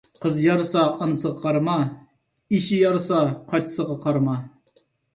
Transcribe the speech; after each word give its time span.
قىزى 0.21 0.45
يارىسا 0.45 0.85
ئانىسىغا 1.07 1.43
قارىما، 1.43 1.77
ئېشى 2.57 2.83
يارىسا 2.83 3.23
قاچىسىغا 3.55 4.03
قارىما. 4.09 4.39